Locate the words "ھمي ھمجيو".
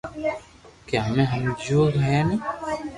1.05-1.81